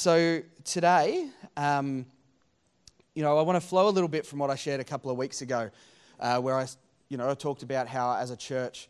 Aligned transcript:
so 0.00 0.40
today, 0.64 1.28
um, 1.58 2.06
you 3.14 3.22
know, 3.22 3.38
I 3.38 3.42
want 3.42 3.60
to 3.60 3.66
flow 3.66 3.86
a 3.86 3.90
little 3.90 4.08
bit 4.08 4.24
from 4.24 4.38
what 4.38 4.48
I 4.48 4.54
shared 4.54 4.80
a 4.80 4.84
couple 4.84 5.10
of 5.10 5.18
weeks 5.18 5.42
ago, 5.42 5.70
uh, 6.18 6.38
where 6.38 6.56
I, 6.56 6.66
you 7.10 7.18
know, 7.18 7.28
I 7.28 7.34
talked 7.34 7.62
about 7.62 7.86
how 7.86 8.16
as 8.16 8.30
a 8.30 8.36
church, 8.36 8.88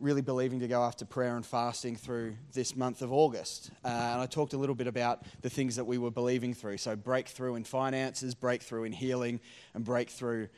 really 0.00 0.20
believing 0.20 0.58
to 0.58 0.66
go 0.66 0.82
after 0.82 1.04
prayer 1.04 1.36
and 1.36 1.46
fasting 1.46 1.94
through 1.94 2.34
this 2.54 2.74
month 2.74 3.02
of 3.02 3.12
August. 3.12 3.70
Uh, 3.84 3.88
and 3.88 4.20
I 4.20 4.26
talked 4.26 4.52
a 4.52 4.56
little 4.56 4.74
bit 4.74 4.88
about 4.88 5.22
the 5.42 5.50
things 5.50 5.76
that 5.76 5.84
we 5.84 5.96
were 5.96 6.10
believing 6.10 6.54
through. 6.54 6.78
So, 6.78 6.96
breakthrough 6.96 7.54
in 7.54 7.62
finances, 7.62 8.34
breakthrough 8.34 8.82
in 8.82 8.92
healing, 8.92 9.38
and 9.74 9.84
breakthrough 9.84 10.48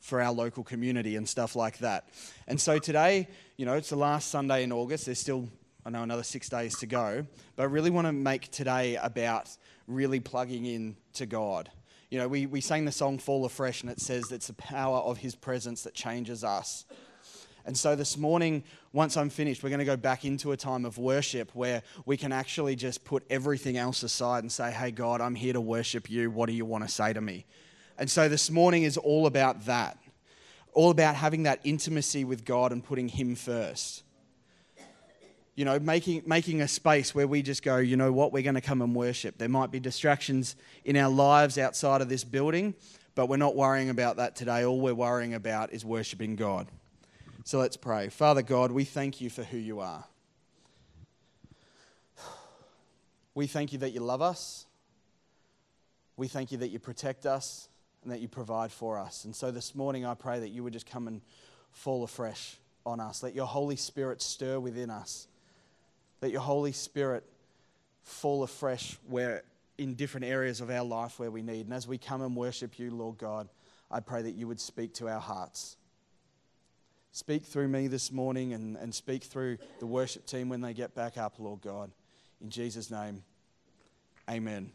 for 0.00 0.20
our 0.20 0.32
local 0.32 0.64
community 0.64 1.16
and 1.16 1.26
stuff 1.26 1.56
like 1.56 1.78
that. 1.78 2.10
And 2.46 2.60
so, 2.60 2.78
today, 2.78 3.26
you 3.56 3.64
know, 3.64 3.72
it's 3.72 3.88
the 3.88 3.96
last 3.96 4.28
Sunday 4.28 4.64
in 4.64 4.70
August. 4.72 5.06
There's 5.06 5.18
still, 5.18 5.48
I 5.84 5.90
know, 5.90 6.02
another 6.02 6.22
six 6.22 6.48
days 6.48 6.78
to 6.78 6.86
go. 6.86 7.26
But 7.56 7.62
I 7.62 7.66
really 7.66 7.90
want 7.90 8.06
to 8.06 8.12
make 8.12 8.50
today 8.50 8.96
about 8.96 9.48
really 9.86 10.20
plugging 10.20 10.66
in 10.66 10.96
to 11.14 11.26
God. 11.26 11.70
You 12.10 12.18
know, 12.18 12.28
we, 12.28 12.46
we 12.46 12.60
sang 12.60 12.84
the 12.84 12.92
song 12.92 13.18
Fall 13.18 13.44
Afresh, 13.44 13.82
and 13.82 13.90
it 13.90 14.00
says 14.00 14.30
it's 14.30 14.48
the 14.48 14.52
power 14.54 14.98
of 14.98 15.18
His 15.18 15.34
presence 15.34 15.82
that 15.84 15.94
changes 15.94 16.44
us. 16.44 16.84
And 17.64 17.76
so 17.76 17.94
this 17.94 18.18
morning, 18.18 18.64
once 18.92 19.16
I'm 19.16 19.30
finished, 19.30 19.62
we're 19.62 19.68
going 19.70 19.80
to 19.80 19.84
go 19.84 19.96
back 19.96 20.24
into 20.24 20.52
a 20.52 20.56
time 20.56 20.84
of 20.84 20.98
worship 20.98 21.54
where 21.54 21.82
we 22.04 22.16
can 22.16 22.32
actually 22.32 22.74
just 22.74 23.04
put 23.04 23.24
everything 23.30 23.76
else 23.76 24.02
aside 24.02 24.42
and 24.42 24.50
say, 24.50 24.70
Hey, 24.70 24.90
God, 24.90 25.20
I'm 25.20 25.34
here 25.34 25.52
to 25.52 25.60
worship 25.60 26.10
you. 26.10 26.30
What 26.30 26.46
do 26.46 26.52
you 26.52 26.64
want 26.64 26.84
to 26.84 26.90
say 26.90 27.12
to 27.12 27.20
me? 27.20 27.46
And 27.96 28.10
so 28.10 28.28
this 28.28 28.50
morning 28.50 28.82
is 28.82 28.96
all 28.96 29.26
about 29.26 29.66
that, 29.66 29.98
all 30.72 30.90
about 30.90 31.14
having 31.14 31.44
that 31.44 31.60
intimacy 31.64 32.24
with 32.24 32.44
God 32.44 32.72
and 32.72 32.82
putting 32.82 33.08
Him 33.08 33.34
first. 33.34 34.02
You 35.60 35.66
know, 35.66 35.78
making, 35.78 36.22
making 36.24 36.62
a 36.62 36.66
space 36.66 37.14
where 37.14 37.28
we 37.28 37.42
just 37.42 37.62
go, 37.62 37.76
you 37.76 37.94
know 37.94 38.12
what, 38.12 38.32
we're 38.32 38.42
going 38.42 38.54
to 38.54 38.62
come 38.62 38.80
and 38.80 38.94
worship. 38.94 39.36
There 39.36 39.46
might 39.46 39.70
be 39.70 39.78
distractions 39.78 40.56
in 40.86 40.96
our 40.96 41.10
lives 41.10 41.58
outside 41.58 42.00
of 42.00 42.08
this 42.08 42.24
building, 42.24 42.72
but 43.14 43.26
we're 43.26 43.36
not 43.36 43.54
worrying 43.54 43.90
about 43.90 44.16
that 44.16 44.34
today. 44.34 44.64
All 44.64 44.80
we're 44.80 44.94
worrying 44.94 45.34
about 45.34 45.74
is 45.74 45.84
worshiping 45.84 46.34
God. 46.34 46.68
So 47.44 47.58
let's 47.58 47.76
pray. 47.76 48.08
Father 48.08 48.40
God, 48.40 48.72
we 48.72 48.84
thank 48.84 49.20
you 49.20 49.28
for 49.28 49.42
who 49.42 49.58
you 49.58 49.80
are. 49.80 50.06
We 53.34 53.46
thank 53.46 53.74
you 53.74 53.80
that 53.80 53.90
you 53.90 54.00
love 54.00 54.22
us. 54.22 54.64
We 56.16 56.26
thank 56.26 56.52
you 56.52 56.56
that 56.56 56.68
you 56.68 56.78
protect 56.78 57.26
us 57.26 57.68
and 58.02 58.10
that 58.10 58.20
you 58.20 58.28
provide 58.28 58.72
for 58.72 58.98
us. 58.98 59.26
And 59.26 59.36
so 59.36 59.50
this 59.50 59.74
morning, 59.74 60.06
I 60.06 60.14
pray 60.14 60.40
that 60.40 60.48
you 60.48 60.64
would 60.64 60.72
just 60.72 60.86
come 60.86 61.06
and 61.06 61.20
fall 61.70 62.02
afresh 62.02 62.56
on 62.86 62.98
us. 62.98 63.22
Let 63.22 63.34
your 63.34 63.44
Holy 63.44 63.76
Spirit 63.76 64.22
stir 64.22 64.58
within 64.58 64.88
us. 64.88 65.26
Let 66.22 66.32
your 66.32 66.40
Holy 66.40 66.72
Spirit 66.72 67.24
fall 68.02 68.42
afresh 68.42 68.98
where 69.08 69.42
in 69.78 69.94
different 69.94 70.26
areas 70.26 70.60
of 70.60 70.68
our 70.68 70.84
life 70.84 71.18
where 71.18 71.30
we 71.30 71.40
need. 71.40 71.64
And 71.64 71.72
as 71.72 71.88
we 71.88 71.96
come 71.96 72.20
and 72.20 72.36
worship 72.36 72.78
you, 72.78 72.90
Lord 72.90 73.16
God, 73.16 73.48
I 73.90 74.00
pray 74.00 74.20
that 74.22 74.32
you 74.32 74.46
would 74.46 74.60
speak 74.60 74.92
to 74.94 75.08
our 75.08 75.20
hearts. 75.20 75.78
Speak 77.12 77.44
through 77.44 77.68
me 77.68 77.88
this 77.88 78.12
morning 78.12 78.52
and, 78.52 78.76
and 78.76 78.94
speak 78.94 79.24
through 79.24 79.56
the 79.78 79.86
worship 79.86 80.26
team 80.26 80.48
when 80.50 80.60
they 80.60 80.74
get 80.74 80.94
back 80.94 81.16
up, 81.16 81.36
Lord 81.38 81.62
God. 81.62 81.90
In 82.42 82.50
Jesus' 82.50 82.90
name, 82.90 83.22
amen. 84.28 84.70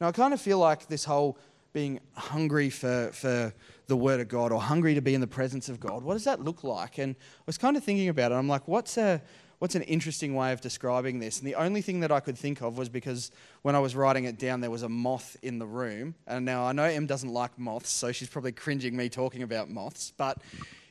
Now, 0.00 0.08
I 0.08 0.12
kind 0.12 0.32
of 0.32 0.40
feel 0.40 0.58
like 0.58 0.86
this 0.86 1.04
whole 1.04 1.38
being 1.76 2.00
hungry 2.14 2.70
for, 2.70 3.10
for 3.12 3.52
the 3.86 3.96
Word 3.98 4.18
of 4.18 4.28
God 4.28 4.50
or 4.50 4.58
hungry 4.58 4.94
to 4.94 5.02
be 5.02 5.12
in 5.12 5.20
the 5.20 5.26
presence 5.26 5.68
of 5.68 5.78
God, 5.78 6.02
what 6.02 6.14
does 6.14 6.24
that 6.24 6.40
look 6.40 6.64
like? 6.64 6.96
And 6.96 7.14
I 7.14 7.42
was 7.44 7.58
kind 7.58 7.76
of 7.76 7.84
thinking 7.84 8.08
about 8.08 8.32
it. 8.32 8.36
I'm 8.36 8.48
like, 8.48 8.66
what's 8.66 8.96
a, 8.96 9.20
what's 9.58 9.74
an 9.74 9.82
interesting 9.82 10.34
way 10.34 10.54
of 10.54 10.62
describing 10.62 11.18
this? 11.18 11.38
And 11.38 11.46
the 11.46 11.54
only 11.54 11.82
thing 11.82 12.00
that 12.00 12.10
I 12.10 12.20
could 12.20 12.38
think 12.38 12.62
of 12.62 12.78
was 12.78 12.88
because 12.88 13.30
when 13.60 13.74
I 13.74 13.78
was 13.78 13.94
writing 13.94 14.24
it 14.24 14.38
down, 14.38 14.62
there 14.62 14.70
was 14.70 14.84
a 14.84 14.88
moth 14.88 15.36
in 15.42 15.58
the 15.58 15.66
room. 15.66 16.14
And 16.26 16.46
now 16.46 16.64
I 16.64 16.72
know 16.72 16.84
Em 16.84 17.04
doesn't 17.04 17.30
like 17.30 17.58
moths, 17.58 17.90
so 17.90 18.10
she's 18.10 18.30
probably 18.30 18.52
cringing 18.52 18.96
me 18.96 19.10
talking 19.10 19.42
about 19.42 19.68
moths. 19.68 20.14
But 20.16 20.38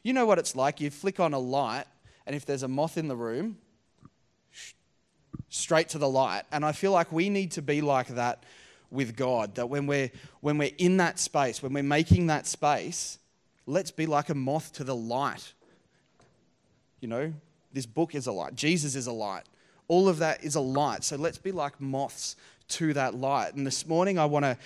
you 0.03 0.13
know 0.13 0.27
what 0.27 0.37
it's 0.37 0.55
like. 0.55 0.79
You 0.79 0.91
flick 0.91 1.19
on 1.19 1.33
a 1.33 1.39
light, 1.39 1.85
and 2.27 2.35
if 2.35 2.45
there's 2.45 2.61
a 2.61 2.67
moth 2.67 2.95
in 2.95 3.07
the 3.07 3.15
room, 3.15 3.57
straight 5.49 5.89
to 5.89 5.97
the 5.97 6.07
light. 6.07 6.43
And 6.51 6.63
I 6.63 6.73
feel 6.73 6.91
like 6.91 7.11
we 7.11 7.29
need 7.29 7.53
to 7.53 7.63
be 7.63 7.81
like 7.81 8.09
that 8.09 8.43
with 8.91 9.15
God. 9.15 9.55
That 9.55 9.69
when 9.69 9.87
we're, 9.87 10.11
when 10.41 10.57
we're 10.57 10.71
in 10.77 10.97
that 10.97 11.19
space, 11.19 11.61
when 11.61 11.73
we're 11.73 11.83
making 11.83 12.27
that 12.27 12.47
space, 12.47 13.19
let's 13.65 13.91
be 13.91 14.05
like 14.05 14.29
a 14.29 14.35
moth 14.35 14.73
to 14.73 14.83
the 14.83 14.95
light. 14.95 15.53
You 16.99 17.07
know, 17.07 17.33
this 17.73 17.85
book 17.85 18.15
is 18.15 18.27
a 18.27 18.31
light. 18.31 18.55
Jesus 18.55 18.95
is 18.95 19.07
a 19.07 19.11
light. 19.11 19.43
All 19.87 20.07
of 20.09 20.19
that 20.19 20.43
is 20.43 20.55
a 20.55 20.61
light. 20.61 21.03
So 21.03 21.15
let's 21.15 21.37
be 21.37 21.51
like 21.51 21.79
moths 21.79 22.35
to 22.69 22.93
that 22.93 23.15
light. 23.15 23.53
And 23.53 23.65
this 23.65 23.85
morning, 23.85 24.17
I 24.17 24.25
want 24.25 24.45
to, 24.45 24.57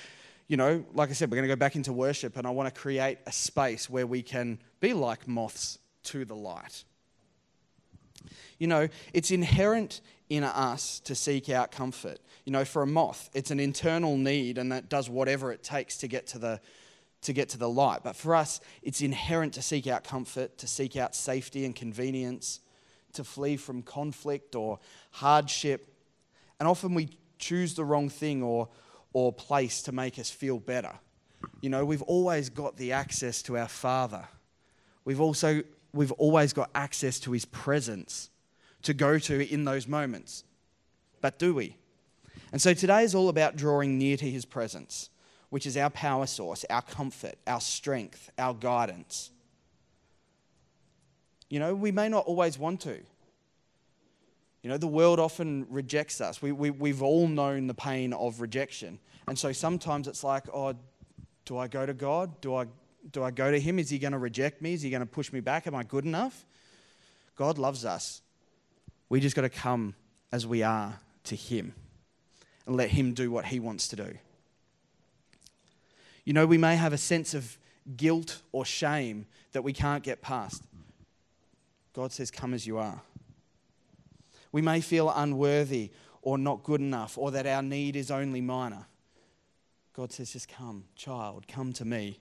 you 0.48 0.58
know, 0.58 0.86
like 0.94 1.10
I 1.10 1.14
said, 1.14 1.30
we're 1.30 1.38
going 1.38 1.50
to 1.50 1.56
go 1.56 1.60
back 1.60 1.76
into 1.76 1.92
worship 1.92 2.38
and 2.38 2.48
I 2.48 2.52
want 2.52 2.74
to 2.74 2.80
create 2.80 3.18
a 3.26 3.32
space 3.32 3.90
where 3.90 4.08
we 4.08 4.22
can 4.22 4.60
be 4.80 4.94
like 4.94 5.28
moths 5.28 5.80
to 6.04 6.24
the 6.24 6.36
light. 6.36 6.84
You 8.58 8.68
know, 8.68 8.90
it's 9.14 9.32
inherent 9.32 10.02
in 10.30 10.44
us 10.44 11.00
to 11.02 11.16
seek 11.16 11.50
out 11.50 11.72
comfort. 11.72 12.20
You 12.46 12.54
know, 12.54 12.66
for 12.66 12.82
a 12.82 12.88
moth, 12.88 13.30
it's 13.34 13.52
an 13.52 13.60
internal 13.60 14.16
need 14.16 14.58
and 14.58 14.72
that 14.72 14.90
does 14.90 15.10
whatever 15.10 15.52
it 15.52 15.64
takes 15.64 15.98
to 15.98 16.08
get 16.08 16.28
to 16.28 16.40
the 16.40 16.62
to 17.22 17.34
get 17.34 17.50
to 17.50 17.58
the 17.58 17.68
light. 17.68 18.00
But 18.02 18.16
for 18.16 18.34
us, 18.34 18.62
it's 18.82 19.02
inherent 19.02 19.54
to 19.56 19.62
seek 19.62 19.88
out 19.88 20.06
comfort, 20.06 20.58
to 20.60 20.68
seek 20.68 20.96
out 20.96 21.14
safety 21.14 21.66
and 21.66 21.76
convenience, 21.76 22.62
to 23.14 23.26
flee 23.26 23.58
from 23.58 23.82
conflict 23.82 24.56
or 24.56 24.80
hardship. 25.12 25.94
And 26.60 26.70
often 26.70 26.94
we 26.94 27.10
choose 27.38 27.74
the 27.74 27.84
wrong 27.84 28.08
thing 28.08 28.42
or, 28.42 28.70
or 29.12 29.34
place 29.34 29.82
to 29.84 29.92
make 29.92 30.18
us 30.18 30.30
feel 30.30 30.60
better. 30.60 30.94
You 31.60 31.70
know, 31.70 31.84
we've 31.84 32.02
always 32.04 32.50
got 32.50 32.78
the 32.78 32.94
access 32.94 33.42
to 33.44 33.58
our 33.58 33.68
Father. 33.68 34.26
We've 35.04 35.22
also 35.22 35.64
we've 35.92 36.12
always 36.14 36.54
got 36.54 36.70
access 36.76 37.20
to 37.22 37.32
his 37.32 37.46
presence 37.46 38.30
to 38.84 38.94
go 38.94 39.20
to 39.20 39.54
in 39.54 39.66
those 39.66 39.88
moments. 39.88 40.44
But 41.22 41.40
do 41.40 41.54
we? 41.54 41.76
And 42.52 42.62
so 42.62 42.74
today 42.74 43.04
is 43.04 43.14
all 43.14 43.30
about 43.30 43.56
drawing 43.56 43.98
near 43.98 44.18
to 44.18 44.30
his 44.30 44.46
presence, 44.46 45.10
which 45.50 45.66
is 45.66 45.78
our 45.78 45.90
power 45.90 46.26
source, 46.26 46.66
our 46.70 46.82
comfort, 46.82 47.36
our 47.46 47.62
strength, 47.62 48.30
our 48.38 48.54
guidance. 48.54 49.32
You 51.50 51.60
know, 51.60 51.76
we 51.76 51.92
may 51.92 52.10
not 52.10 52.26
always 52.26 52.58
want 52.58 52.82
to. 52.82 53.00
You 54.62 54.70
know, 54.70 54.78
the 54.78 54.88
world 54.88 55.20
often 55.20 55.66
rejects 55.70 56.22
us. 56.22 56.42
We, 56.42 56.52
we, 56.52 56.70
we've 56.70 57.02
all 57.02 57.28
known 57.28 57.68
the 57.68 57.74
pain 57.74 58.14
of 58.14 58.42
rejection. 58.42 59.00
And 59.28 59.38
so 59.38 59.52
sometimes 59.52 60.08
it's 60.08 60.24
like, 60.24 60.44
oh, 60.54 60.74
do 61.46 61.58
I 61.58 61.68
go 61.68 61.86
to 61.86 61.94
God? 61.94 62.42
Do 62.42 62.56
I, 62.56 62.66
do 63.12 63.24
I 63.24 63.32
go 63.32 63.52
to 63.52 63.60
Him? 63.60 63.80
Is 63.80 63.90
He 63.90 64.00
going 64.00 64.12
to 64.12 64.18
reject 64.18 64.62
me? 64.62 64.74
Is 64.74 64.82
He 64.82 64.90
going 64.90 65.02
to 65.02 65.06
push 65.06 65.32
me 65.32 65.40
back? 65.40 65.66
Am 65.66 65.76
I 65.76 65.84
good 65.84 66.06
enough? 66.06 66.46
God 67.36 67.58
loves 67.58 67.86
us. 67.86 68.22
We 69.10 69.20
just 69.20 69.36
got 69.36 69.42
to 69.42 69.50
come 69.50 69.96
as 70.32 70.46
we 70.46 70.64
are 70.64 71.00
to 71.26 71.36
Him 71.36 71.74
and 72.66 72.76
let 72.76 72.90
Him 72.90 73.14
do 73.14 73.32
what 73.32 73.46
He 73.46 73.60
wants 73.60 73.88
to 73.90 73.96
do. 73.96 74.18
You 76.24 76.34
know, 76.34 76.46
we 76.46 76.58
may 76.58 76.76
have 76.76 76.94
a 76.94 76.98
sense 76.98 77.34
of 77.34 77.58
guilt 77.98 78.42
or 78.52 78.64
shame 78.64 79.26
that 79.52 79.64
we 79.64 79.74
can't 79.74 80.04
get 80.04 80.22
past. 80.22 80.64
God 81.94 82.12
says, 82.12 82.30
Come 82.30 82.54
as 82.54 82.68
you 82.68 82.78
are. 82.78 83.02
We 84.52 84.62
may 84.62 84.82
feel 84.82 85.10
unworthy 85.10 85.92
or 86.22 86.38
not 86.38 86.64
good 86.64 86.82
enough 86.82 87.18
or 87.18 87.32
that 87.32 87.48
our 87.48 87.64
need 87.64 87.96
is 87.96 88.12
only 88.12 88.42
minor. 88.42 88.86
God 89.94 90.12
says, 90.12 90.34
Just 90.34 90.48
come, 90.48 90.86
child, 90.96 91.48
come 91.48 91.74
to 91.74 91.86
me. 91.86 92.20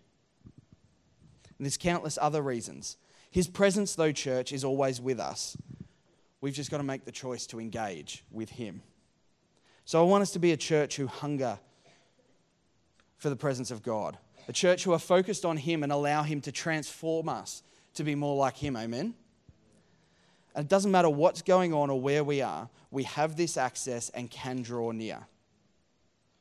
And 1.59 1.67
there's 1.67 1.77
countless 1.77 2.19
other 2.21 2.41
reasons. 2.41 2.97
His 3.31 3.49
presence, 3.49 3.95
though, 3.95 4.13
church, 4.13 4.53
is 4.53 4.65
always 4.65 5.01
with 5.01 5.21
us. 5.21 5.57
We've 6.41 6.55
just 6.55 6.71
got 6.71 6.79
to 6.79 6.85
make 6.85 7.05
the 7.05 7.13
choice 7.13 7.47
to 7.49 7.61
engage 7.61 8.25
with 8.31 8.51
Him. 8.51 8.83
So 9.85 10.01
I 10.01 10.05
want 10.05 10.23
us 10.23 10.33
to 10.33 10.39
be 10.39 10.53
a 10.53 10.57
church 10.57 10.97
who 10.97 11.07
hunger 11.07 11.59
for 13.17 13.31
the 13.31 13.37
presence 13.37 13.71
of 13.71 13.83
God, 13.83 14.17
a 14.47 14.53
church 14.53 14.85
who 14.85 14.93
are 14.93 14.99
focused 14.99 15.45
on 15.45 15.57
Him 15.57 15.83
and 15.83 15.91
allow 15.91 16.23
Him 16.23 16.41
to 16.43 16.53
transform 16.53 17.29
us 17.29 17.63
to 17.95 18.05
be 18.05 18.15
more 18.15 18.37
like 18.37 18.57
Him. 18.57 18.77
Amen. 18.77 19.15
And 20.55 20.65
it 20.65 20.69
doesn't 20.69 20.91
matter 20.91 21.11
what's 21.11 21.43
going 21.43 21.75
on 21.75 21.91
or 21.91 22.01
where 22.01 22.23
we 22.25 22.43
are, 22.43 22.69
we 22.91 23.05
have 23.05 23.37
this 23.37 23.57
access 23.57 24.09
and 24.11 24.31
can 24.31 24.63
draw 24.63 24.93
near. 24.93 25.27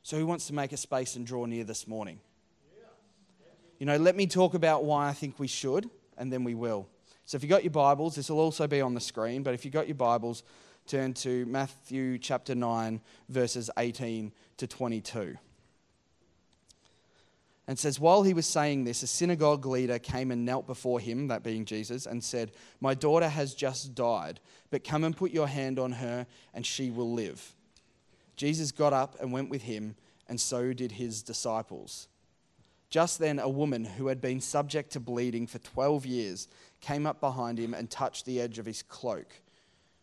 So, 0.02 0.16
who 0.16 0.26
wants 0.26 0.46
to 0.46 0.54
make 0.54 0.72
a 0.72 0.76
space 0.76 1.16
and 1.16 1.26
draw 1.26 1.44
near 1.44 1.64
this 1.64 1.86
morning? 1.86 2.20
You 3.78 3.86
know, 3.86 3.96
let 3.96 4.16
me 4.16 4.26
talk 4.26 4.54
about 4.54 4.84
why 4.84 5.08
I 5.08 5.12
think 5.12 5.38
we 5.38 5.46
should, 5.46 5.88
and 6.16 6.32
then 6.32 6.42
we 6.42 6.54
will. 6.54 6.88
So, 7.28 7.36
if 7.36 7.42
you've 7.42 7.50
got 7.50 7.62
your 7.62 7.72
Bibles, 7.72 8.14
this 8.14 8.30
will 8.30 8.40
also 8.40 8.66
be 8.66 8.80
on 8.80 8.94
the 8.94 9.02
screen, 9.02 9.42
but 9.42 9.52
if 9.52 9.62
you've 9.62 9.74
got 9.74 9.86
your 9.86 9.96
Bibles, 9.96 10.42
turn 10.86 11.12
to 11.12 11.44
Matthew 11.44 12.16
chapter 12.16 12.54
9, 12.54 13.02
verses 13.28 13.68
18 13.76 14.32
to 14.56 14.66
22 14.66 15.36
and 17.66 17.78
says, 17.78 18.00
While 18.00 18.22
he 18.22 18.32
was 18.32 18.46
saying 18.46 18.84
this, 18.84 19.02
a 19.02 19.06
synagogue 19.06 19.66
leader 19.66 19.98
came 19.98 20.30
and 20.30 20.46
knelt 20.46 20.66
before 20.66 21.00
him, 21.00 21.28
that 21.28 21.42
being 21.42 21.66
Jesus, 21.66 22.06
and 22.06 22.24
said, 22.24 22.50
My 22.80 22.94
daughter 22.94 23.28
has 23.28 23.54
just 23.54 23.94
died, 23.94 24.40
but 24.70 24.82
come 24.82 25.04
and 25.04 25.14
put 25.14 25.30
your 25.30 25.48
hand 25.48 25.78
on 25.78 25.92
her, 25.92 26.26
and 26.54 26.64
she 26.64 26.88
will 26.88 27.12
live. 27.12 27.54
Jesus 28.36 28.72
got 28.72 28.94
up 28.94 29.20
and 29.20 29.32
went 29.32 29.50
with 29.50 29.64
him, 29.64 29.96
and 30.30 30.40
so 30.40 30.72
did 30.72 30.92
his 30.92 31.22
disciples. 31.22 32.08
Just 32.90 33.18
then, 33.18 33.38
a 33.38 33.48
woman 33.48 33.84
who 33.84 34.06
had 34.06 34.20
been 34.20 34.40
subject 34.40 34.92
to 34.92 35.00
bleeding 35.00 35.46
for 35.46 35.58
12 35.58 36.06
years 36.06 36.48
came 36.80 37.06
up 37.06 37.20
behind 37.20 37.58
him 37.58 37.74
and 37.74 37.90
touched 37.90 38.24
the 38.24 38.40
edge 38.40 38.58
of 38.58 38.66
his 38.66 38.82
cloak. 38.82 39.40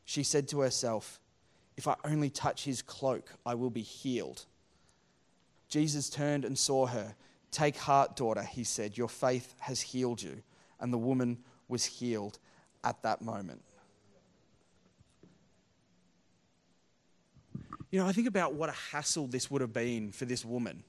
She 0.04 0.22
said 0.22 0.48
to 0.50 0.60
herself, 0.60 1.20
If 1.78 1.88
I 1.88 1.96
only 2.04 2.30
touch 2.30 2.64
his 2.64 2.84
cloak, 2.84 3.32
I 3.46 3.56
will 3.56 3.72
be 3.72 3.82
healed. 3.82 4.46
Jesus 5.68 6.10
turned 6.10 6.46
and 6.46 6.58
saw 6.58 6.86
her. 6.86 7.16
Take 7.50 7.78
heart, 7.78 8.16
daughter, 8.16 8.44
he 8.44 8.64
said, 8.64 8.98
Your 8.98 9.10
faith 9.10 9.56
has 9.60 9.82
healed 9.82 10.22
you. 10.22 10.44
And 10.80 10.94
the 10.94 10.98
woman 10.98 11.40
was 11.68 11.86
healed 11.86 12.38
at 12.84 13.02
that 13.02 13.22
moment. 13.22 13.64
You 17.90 18.00
know, 18.02 18.08
I 18.08 18.12
think 18.12 18.28
about 18.28 18.54
what 18.54 18.70
a 18.70 18.74
hassle 18.92 19.26
this 19.26 19.50
would 19.50 19.62
have 19.62 19.74
been 19.74 20.12
for 20.12 20.26
this 20.26 20.44
woman. 20.44 20.84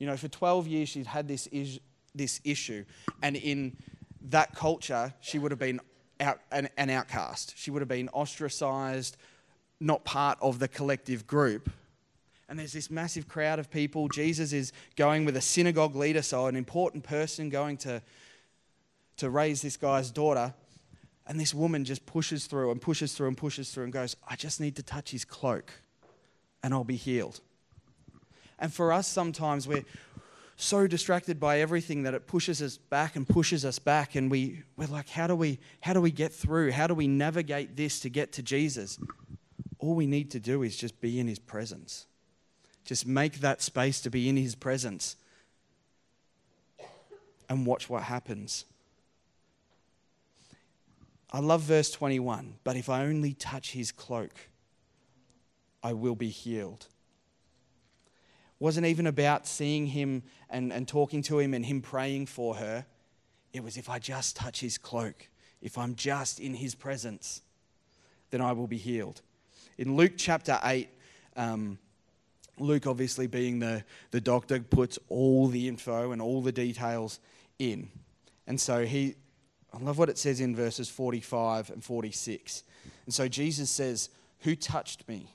You 0.00 0.06
know, 0.06 0.16
for 0.16 0.28
12 0.28 0.66
years 0.66 0.88
she'd 0.88 1.06
had 1.06 1.28
this, 1.28 1.46
is, 1.48 1.78
this 2.14 2.40
issue, 2.42 2.84
and 3.22 3.36
in 3.36 3.76
that 4.30 4.56
culture, 4.56 5.14
she 5.20 5.38
would 5.38 5.52
have 5.52 5.60
been 5.60 5.80
out, 6.18 6.40
an, 6.50 6.68
an 6.76 6.90
outcast. 6.90 7.54
She 7.56 7.70
would 7.70 7.82
have 7.82 7.88
been 7.88 8.08
ostracized, 8.08 9.16
not 9.78 10.04
part 10.04 10.38
of 10.40 10.58
the 10.58 10.68
collective 10.68 11.26
group. 11.26 11.70
And 12.48 12.58
there's 12.58 12.72
this 12.72 12.90
massive 12.90 13.28
crowd 13.28 13.58
of 13.58 13.70
people. 13.70 14.08
Jesus 14.08 14.52
is 14.52 14.72
going 14.96 15.24
with 15.24 15.36
a 15.36 15.40
synagogue 15.40 15.94
leader, 15.94 16.22
so 16.22 16.46
an 16.46 16.56
important 16.56 17.04
person 17.04 17.48
going 17.48 17.76
to, 17.78 18.02
to 19.18 19.30
raise 19.30 19.62
this 19.62 19.76
guy's 19.76 20.10
daughter. 20.10 20.54
And 21.26 21.38
this 21.38 21.54
woman 21.54 21.84
just 21.84 22.06
pushes 22.06 22.46
through 22.46 22.70
and 22.70 22.80
pushes 22.80 23.12
through 23.12 23.28
and 23.28 23.36
pushes 23.36 23.70
through 23.70 23.84
and 23.84 23.92
goes, 23.92 24.16
I 24.26 24.34
just 24.34 24.60
need 24.60 24.76
to 24.76 24.82
touch 24.82 25.10
his 25.10 25.24
cloak 25.24 25.72
and 26.62 26.74
I'll 26.74 26.84
be 26.84 26.96
healed. 26.96 27.40
And 28.60 28.72
for 28.72 28.92
us, 28.92 29.08
sometimes 29.08 29.66
we're 29.66 29.84
so 30.56 30.86
distracted 30.86 31.40
by 31.40 31.60
everything 31.60 32.02
that 32.02 32.12
it 32.12 32.26
pushes 32.26 32.60
us 32.60 32.76
back 32.76 33.16
and 33.16 33.26
pushes 33.26 33.64
us 33.64 33.78
back. 33.78 34.14
And 34.14 34.30
we, 34.30 34.62
we're 34.76 34.86
like, 34.86 35.08
how 35.08 35.26
do, 35.26 35.34
we, 35.34 35.58
how 35.80 35.94
do 35.94 36.00
we 36.00 36.10
get 36.10 36.32
through? 36.32 36.72
How 36.72 36.86
do 36.86 36.94
we 36.94 37.08
navigate 37.08 37.76
this 37.76 38.00
to 38.00 38.10
get 38.10 38.32
to 38.32 38.42
Jesus? 38.42 38.98
All 39.78 39.94
we 39.94 40.06
need 40.06 40.30
to 40.32 40.40
do 40.40 40.62
is 40.62 40.76
just 40.76 41.00
be 41.00 41.18
in 41.18 41.26
his 41.26 41.38
presence. 41.38 42.06
Just 42.84 43.06
make 43.06 43.40
that 43.40 43.62
space 43.62 44.00
to 44.02 44.10
be 44.10 44.28
in 44.28 44.36
his 44.36 44.54
presence 44.54 45.16
and 47.48 47.64
watch 47.64 47.88
what 47.88 48.02
happens. 48.02 48.66
I 51.32 51.40
love 51.40 51.62
verse 51.62 51.90
21. 51.90 52.56
But 52.64 52.76
if 52.76 52.90
I 52.90 53.04
only 53.04 53.32
touch 53.32 53.72
his 53.72 53.92
cloak, 53.92 54.32
I 55.82 55.94
will 55.94 56.16
be 56.16 56.28
healed. 56.28 56.86
Wasn't 58.60 58.86
even 58.86 59.06
about 59.06 59.46
seeing 59.46 59.86
him 59.86 60.22
and, 60.50 60.72
and 60.72 60.86
talking 60.86 61.22
to 61.22 61.38
him 61.38 61.54
and 61.54 61.64
him 61.64 61.80
praying 61.80 62.26
for 62.26 62.56
her. 62.56 62.86
It 63.52 63.64
was 63.64 63.76
if 63.76 63.88
I 63.88 63.98
just 63.98 64.36
touch 64.36 64.60
his 64.60 64.78
cloak, 64.78 65.28
if 65.60 65.76
I'm 65.76 65.94
just 65.94 66.38
in 66.38 66.54
his 66.54 66.74
presence, 66.74 67.42
then 68.30 68.40
I 68.40 68.52
will 68.52 68.66
be 68.66 68.76
healed. 68.76 69.22
In 69.78 69.96
Luke 69.96 70.12
chapter 70.16 70.58
8, 70.62 70.88
um, 71.36 71.78
Luke, 72.58 72.86
obviously 72.86 73.26
being 73.26 73.58
the, 73.58 73.82
the 74.10 74.20
doctor, 74.20 74.60
puts 74.60 74.98
all 75.08 75.48
the 75.48 75.66
info 75.66 76.12
and 76.12 76.20
all 76.20 76.42
the 76.42 76.52
details 76.52 77.18
in. 77.58 77.88
And 78.46 78.60
so 78.60 78.84
he, 78.84 79.14
I 79.72 79.78
love 79.78 79.98
what 79.98 80.10
it 80.10 80.18
says 80.18 80.40
in 80.40 80.54
verses 80.54 80.90
45 80.90 81.70
and 81.70 81.82
46. 81.82 82.62
And 83.06 83.14
so 83.14 83.26
Jesus 83.26 83.70
says, 83.70 84.10
Who 84.40 84.54
touched 84.54 85.08
me? 85.08 85.32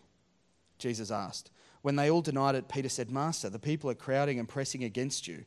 Jesus 0.78 1.10
asked. 1.10 1.50
When 1.86 1.98
they 1.98 2.10
all 2.10 2.24
denied 2.24 2.56
it, 2.56 2.68
Peter 2.68 2.90
said, 2.90 3.12
Master, 3.12 3.48
the 3.48 3.60
people 3.60 3.92
are 3.92 3.94
crowding 3.94 4.40
and 4.40 4.50
pressing 4.50 4.84
against 4.84 5.28
you. 5.28 5.46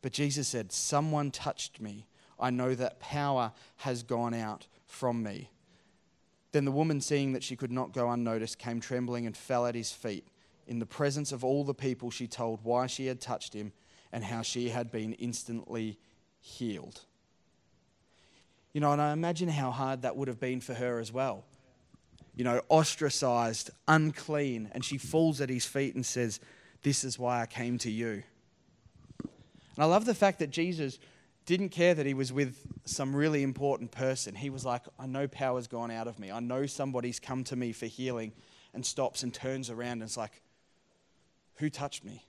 But 0.00 0.14
Jesus 0.14 0.48
said, 0.48 0.72
Someone 0.72 1.30
touched 1.30 1.78
me. 1.78 2.06
I 2.40 2.48
know 2.48 2.74
that 2.74 3.00
power 3.00 3.52
has 3.76 4.02
gone 4.02 4.32
out 4.32 4.66
from 4.86 5.22
me. 5.22 5.50
Then 6.52 6.64
the 6.64 6.72
woman, 6.72 7.02
seeing 7.02 7.34
that 7.34 7.42
she 7.42 7.54
could 7.54 7.70
not 7.70 7.92
go 7.92 8.08
unnoticed, 8.08 8.58
came 8.58 8.80
trembling 8.80 9.26
and 9.26 9.36
fell 9.36 9.66
at 9.66 9.74
his 9.74 9.92
feet. 9.92 10.26
In 10.66 10.78
the 10.78 10.86
presence 10.86 11.32
of 11.32 11.44
all 11.44 11.64
the 11.64 11.74
people, 11.74 12.10
she 12.10 12.26
told 12.26 12.60
why 12.62 12.86
she 12.86 13.04
had 13.04 13.20
touched 13.20 13.52
him 13.52 13.74
and 14.10 14.24
how 14.24 14.40
she 14.40 14.70
had 14.70 14.90
been 14.90 15.12
instantly 15.12 15.98
healed. 16.40 17.02
You 18.72 18.80
know, 18.80 18.92
and 18.92 19.02
I 19.02 19.12
imagine 19.12 19.50
how 19.50 19.70
hard 19.70 20.00
that 20.00 20.16
would 20.16 20.28
have 20.28 20.40
been 20.40 20.62
for 20.62 20.72
her 20.72 20.98
as 20.98 21.12
well. 21.12 21.44
You 22.36 22.44
know, 22.44 22.62
ostracized, 22.68 23.70
unclean, 23.86 24.70
and 24.72 24.84
she 24.84 24.98
falls 24.98 25.40
at 25.40 25.48
his 25.48 25.64
feet 25.64 25.94
and 25.94 26.04
says, 26.04 26.40
This 26.82 27.04
is 27.04 27.18
why 27.18 27.40
I 27.40 27.46
came 27.46 27.78
to 27.78 27.90
you. 27.90 28.22
And 29.22 29.82
I 29.82 29.84
love 29.84 30.04
the 30.04 30.14
fact 30.14 30.40
that 30.40 30.50
Jesus 30.50 30.98
didn't 31.46 31.70
care 31.70 31.94
that 31.94 32.06
he 32.06 32.14
was 32.14 32.32
with 32.32 32.56
some 32.84 33.14
really 33.14 33.42
important 33.42 33.90
person. 33.90 34.34
He 34.34 34.50
was 34.50 34.64
like, 34.64 34.82
I 34.98 35.06
know 35.06 35.28
power's 35.28 35.66
gone 35.66 35.90
out 35.90 36.08
of 36.08 36.18
me. 36.18 36.30
I 36.30 36.40
know 36.40 36.66
somebody's 36.66 37.20
come 37.20 37.44
to 37.44 37.56
me 37.56 37.72
for 37.72 37.86
healing, 37.86 38.32
and 38.72 38.84
stops 38.84 39.22
and 39.22 39.32
turns 39.32 39.70
around 39.70 39.92
and 39.92 40.04
is 40.04 40.16
like, 40.16 40.42
Who 41.56 41.70
touched 41.70 42.04
me? 42.04 42.24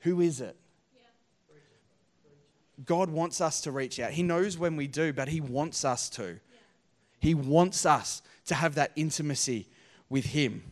Who 0.00 0.20
is 0.20 0.40
it? 0.40 0.56
God 2.84 3.10
wants 3.10 3.40
us 3.40 3.62
to 3.62 3.72
reach 3.72 3.98
out. 3.98 4.12
He 4.12 4.22
knows 4.22 4.56
when 4.56 4.76
we 4.76 4.86
do, 4.86 5.12
but 5.12 5.28
He 5.28 5.40
wants 5.40 5.84
us 5.84 6.08
to. 6.10 6.38
He 7.20 7.34
wants 7.34 7.84
us 7.84 8.22
to 8.46 8.54
have 8.54 8.74
that 8.76 8.92
intimacy 8.96 9.66
with 10.08 10.26
Him. 10.26 10.62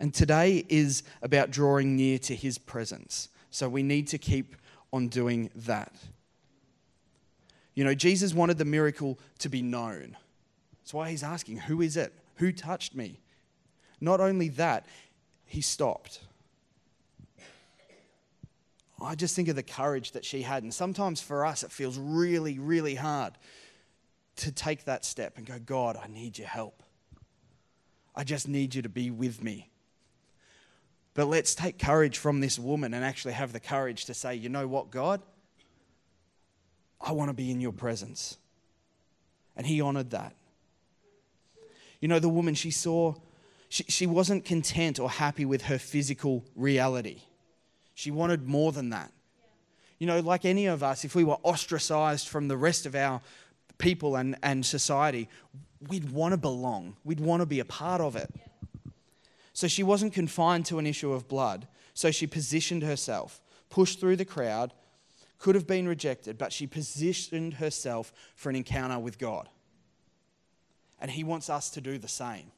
And 0.00 0.14
today 0.14 0.64
is 0.68 1.02
about 1.22 1.50
drawing 1.50 1.96
near 1.96 2.18
to 2.20 2.34
His 2.34 2.58
presence. 2.58 3.28
So 3.50 3.68
we 3.68 3.82
need 3.82 4.06
to 4.08 4.18
keep 4.18 4.54
on 4.92 5.08
doing 5.08 5.50
that. 5.54 5.92
You 7.74 7.84
know, 7.84 7.94
Jesus 7.94 8.34
wanted 8.34 8.58
the 8.58 8.64
miracle 8.64 9.18
to 9.38 9.48
be 9.48 9.62
known. 9.62 10.16
That's 10.80 10.94
why 10.94 11.10
He's 11.10 11.22
asking, 11.22 11.58
Who 11.58 11.80
is 11.80 11.96
it? 11.96 12.12
Who 12.36 12.52
touched 12.52 12.94
me? 12.94 13.20
Not 14.00 14.20
only 14.20 14.48
that, 14.50 14.86
He 15.46 15.60
stopped. 15.60 16.20
I 19.00 19.14
just 19.14 19.36
think 19.36 19.46
of 19.48 19.54
the 19.54 19.62
courage 19.62 20.12
that 20.12 20.24
she 20.24 20.42
had. 20.42 20.64
And 20.64 20.74
sometimes 20.74 21.20
for 21.20 21.46
us, 21.46 21.62
it 21.62 21.70
feels 21.70 21.96
really, 21.98 22.58
really 22.58 22.96
hard 22.96 23.34
to 24.38 24.52
take 24.52 24.84
that 24.84 25.04
step 25.04 25.36
and 25.36 25.46
go, 25.46 25.58
God, 25.58 25.98
I 26.02 26.08
need 26.08 26.38
your 26.38 26.48
help. 26.48 26.82
I 28.14 28.24
just 28.24 28.48
need 28.48 28.74
you 28.74 28.82
to 28.82 28.88
be 28.88 29.10
with 29.10 29.42
me. 29.42 29.70
But 31.14 31.26
let's 31.26 31.54
take 31.54 31.78
courage 31.78 32.18
from 32.18 32.40
this 32.40 32.58
woman 32.58 32.94
and 32.94 33.04
actually 33.04 33.34
have 33.34 33.52
the 33.52 33.60
courage 33.60 34.04
to 34.06 34.14
say, 34.14 34.34
you 34.34 34.48
know 34.48 34.68
what, 34.68 34.90
God? 34.90 35.20
I 37.00 37.12
want 37.12 37.28
to 37.28 37.34
be 37.34 37.50
in 37.50 37.60
your 37.60 37.72
presence. 37.72 38.38
And 39.56 39.66
he 39.66 39.80
honored 39.80 40.10
that. 40.10 40.34
You 42.00 42.06
know, 42.08 42.20
the 42.20 42.28
woman, 42.28 42.54
she 42.54 42.70
saw, 42.70 43.14
she, 43.68 43.84
she 43.84 44.06
wasn't 44.06 44.44
content 44.44 45.00
or 45.00 45.10
happy 45.10 45.44
with 45.44 45.62
her 45.62 45.78
physical 45.78 46.44
reality. 46.54 47.22
She 47.94 48.12
wanted 48.12 48.46
more 48.46 48.70
than 48.70 48.90
that. 48.90 49.12
You 49.98 50.06
know, 50.06 50.20
like 50.20 50.44
any 50.44 50.66
of 50.66 50.84
us, 50.84 51.04
if 51.04 51.16
we 51.16 51.24
were 51.24 51.38
ostracized 51.42 52.28
from 52.28 52.46
the 52.46 52.56
rest 52.56 52.86
of 52.86 52.94
our 52.94 53.20
people 53.78 54.16
and, 54.16 54.36
and 54.42 54.66
society, 54.66 55.28
we'd 55.88 56.10
want 56.10 56.32
to 56.32 56.36
belong. 56.36 56.96
We'd 57.04 57.20
want 57.20 57.40
to 57.40 57.46
be 57.46 57.60
a 57.60 57.64
part 57.64 58.00
of 58.00 58.16
it. 58.16 58.32
So 59.52 59.66
she 59.66 59.82
wasn't 59.82 60.12
confined 60.12 60.66
to 60.66 60.78
an 60.78 60.86
issue 60.86 61.12
of 61.12 61.28
blood. 61.28 61.66
So 61.94 62.10
she 62.10 62.26
positioned 62.26 62.82
herself, 62.82 63.40
pushed 63.70 63.98
through 63.98 64.16
the 64.16 64.24
crowd, 64.24 64.72
could 65.38 65.54
have 65.54 65.66
been 65.66 65.88
rejected, 65.88 66.38
but 66.38 66.52
she 66.52 66.66
positioned 66.66 67.54
herself 67.54 68.12
for 68.34 68.50
an 68.50 68.56
encounter 68.56 68.98
with 68.98 69.18
God. 69.18 69.48
And 71.00 71.10
He 71.10 71.24
wants 71.24 71.48
us 71.48 71.70
to 71.70 71.80
do 71.80 71.98
the 71.98 72.08
same. 72.08 72.50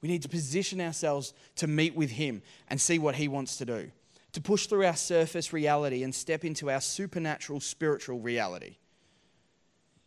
We 0.00 0.08
need 0.08 0.22
to 0.22 0.28
position 0.28 0.80
ourselves 0.80 1.34
to 1.56 1.66
meet 1.66 1.94
with 1.94 2.10
Him 2.10 2.42
and 2.68 2.80
see 2.80 2.98
what 2.98 3.16
He 3.16 3.26
wants 3.26 3.56
to 3.58 3.64
do, 3.64 3.90
to 4.32 4.40
push 4.40 4.66
through 4.66 4.86
our 4.86 4.96
surface 4.96 5.52
reality 5.52 6.04
and 6.04 6.14
step 6.14 6.44
into 6.44 6.70
our 6.70 6.80
supernatural 6.80 7.60
spiritual 7.60 8.20
reality. 8.20 8.76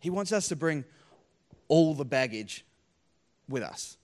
He 0.01 0.10
wants 0.10 0.34
us 0.34 0.50
to 0.50 0.55
bring 0.55 0.84
all 1.67 1.93
the 1.93 2.03
baggage 2.03 2.65
with 3.48 3.63
us. 3.63 3.98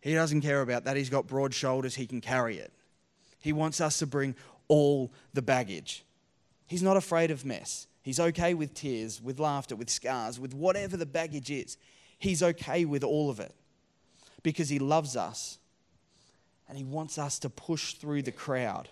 He 0.00 0.14
doesn't 0.14 0.40
care 0.40 0.62
about 0.62 0.84
that. 0.84 0.96
He's 0.96 1.10
got 1.10 1.26
broad 1.26 1.54
shoulders, 1.54 1.94
He 1.94 2.06
can 2.06 2.20
carry 2.20 2.56
it. 2.56 2.72
He 3.38 3.52
wants 3.52 3.80
us 3.80 3.98
to 4.00 4.06
bring 4.06 4.34
all 4.66 5.12
the 5.34 5.42
baggage. 5.42 6.04
He's 6.66 6.82
not 6.82 6.96
afraid 6.96 7.30
of 7.30 7.44
mess. 7.44 7.86
He's 8.02 8.18
okay 8.18 8.54
with 8.54 8.74
tears, 8.74 9.22
with 9.22 9.38
laughter, 9.38 9.76
with 9.76 9.90
scars, 9.90 10.40
with 10.40 10.54
whatever 10.54 10.96
the 10.96 11.06
baggage 11.06 11.50
is. 11.50 11.76
He's 12.18 12.42
okay 12.42 12.84
with 12.84 13.04
all 13.04 13.30
of 13.30 13.38
it 13.38 13.54
because 14.42 14.70
He 14.70 14.78
loves 14.78 15.16
us 15.16 15.58
and 16.68 16.78
He 16.78 16.84
wants 16.84 17.18
us 17.18 17.38
to 17.40 17.50
push 17.50 17.94
through 17.94 18.22
the 18.22 18.32
crowd, 18.32 18.88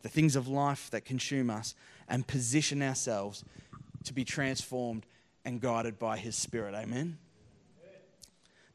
the 0.00 0.08
things 0.08 0.36
of 0.36 0.48
life 0.48 0.90
that 0.90 1.04
consume 1.04 1.50
us, 1.50 1.74
and 2.08 2.26
position 2.26 2.82
ourselves 2.82 3.44
to 4.04 4.12
be 4.12 4.24
transformed 4.24 5.06
and 5.44 5.60
guided 5.60 5.98
by 5.98 6.16
His 6.16 6.36
Spirit. 6.36 6.74
Amen. 6.74 7.18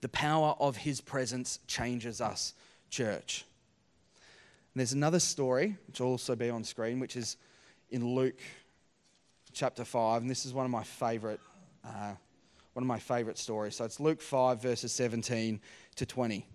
The 0.01 0.09
power 0.09 0.55
of 0.59 0.77
his 0.77 1.01
presence 1.01 1.59
changes 1.67 2.21
us, 2.21 2.53
church. 2.89 3.45
And 4.73 4.79
there's 4.79 4.93
another 4.93 5.19
story, 5.19 5.75
which 5.87 5.99
will 5.99 6.07
also 6.07 6.35
be 6.35 6.49
on 6.49 6.63
screen, 6.63 6.99
which 6.99 7.15
is 7.15 7.37
in 7.89 8.05
Luke 8.05 8.39
chapter 9.53 9.83
5. 9.83 10.21
And 10.21 10.29
this 10.29 10.45
is 10.45 10.53
one 10.53 10.65
of 10.65 10.71
my 10.71 10.83
favorite, 10.83 11.39
uh, 11.83 12.13
one 12.73 12.83
of 12.83 12.87
my 12.87 12.99
favorite 12.99 13.39
stories. 13.39 13.75
So 13.75 13.85
it's 13.85 13.99
Luke 13.99 14.21
5, 14.21 14.61
verses 14.61 14.91
17 14.91 15.59
to 15.95 16.05
20. 16.05 16.45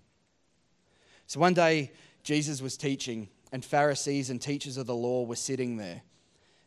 So 1.27 1.41
one 1.41 1.55
day, 1.55 1.91
Jesus 2.23 2.63
was 2.63 2.77
teaching, 2.77 3.29
and 3.51 3.65
Pharisees 3.65 4.31
and 4.31 4.41
teachers 4.41 4.77
of 4.77 4.87
the 4.87 4.95
law 4.95 5.25
were 5.25 5.35
sitting 5.35 5.77
there. 5.77 6.03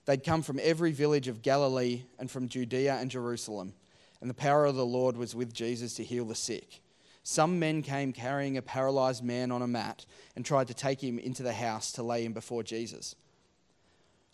They'd 0.05 0.23
come 0.23 0.41
from 0.41 0.59
every 0.61 0.91
village 0.91 1.27
of 1.27 1.41
Galilee 1.41 2.03
and 2.19 2.29
from 2.29 2.47
Judea 2.47 2.95
and 2.95 3.09
Jerusalem, 3.09 3.73
and 4.21 4.29
the 4.29 4.35
power 4.35 4.65
of 4.65 4.75
the 4.75 4.85
Lord 4.85 5.17
was 5.17 5.35
with 5.35 5.53
Jesus 5.53 5.95
to 5.95 6.03
heal 6.03 6.25
the 6.25 6.35
sick. 6.35 6.81
Some 7.23 7.57
men 7.57 7.81
came 7.81 8.13
carrying 8.13 8.55
a 8.55 8.61
paralyzed 8.61 9.23
man 9.23 9.51
on 9.51 9.63
a 9.63 9.67
mat 9.67 10.05
and 10.35 10.45
tried 10.45 10.67
to 10.67 10.75
take 10.75 11.03
him 11.03 11.17
into 11.17 11.41
the 11.41 11.53
house 11.53 11.91
to 11.93 12.03
lay 12.03 12.23
him 12.23 12.33
before 12.33 12.61
Jesus. 12.61 13.15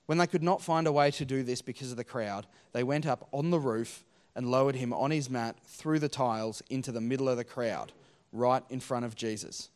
When 0.08 0.18
they 0.18 0.28
could 0.28 0.44
not 0.44 0.62
find 0.62 0.88
a 0.88 0.92
way 0.92 1.10
to 1.12 1.24
do 1.24 1.42
this 1.42 1.62
because 1.62 1.92
of 1.92 1.98
the 1.98 2.04
crowd, 2.04 2.48
they 2.74 2.84
went 2.84 3.06
up 3.06 3.30
on 3.32 3.50
the 3.50 3.60
roof 3.60 4.04
and 4.36 4.52
lowered 4.52 4.76
him 4.76 4.92
on 4.92 5.10
his 5.12 5.30
mat 5.30 5.56
through 5.66 6.00
the 6.00 6.10
tiles 6.10 6.62
into 6.70 6.92
the 6.92 7.00
middle 7.00 7.30
of 7.30 7.38
the 7.38 7.46
crowd, 7.46 7.94
right 8.34 8.64
in 8.70 8.82
front 8.82 9.06
of 9.06 9.16
Jesus. 9.16 9.70